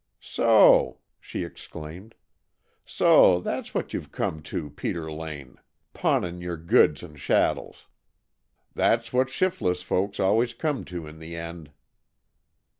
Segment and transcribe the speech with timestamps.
[0.19, 2.15] "So!" she exclaimed.
[2.83, 5.57] "So that's what you've come to, Peter Lane!
[5.93, 7.87] Pawnin' your goods and chattels!
[8.73, 11.69] That's what shiftless folks always come to in the end."